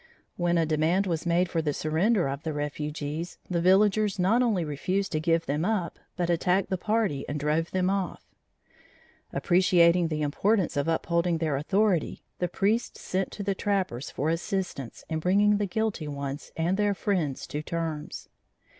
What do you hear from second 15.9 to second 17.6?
ones and their friends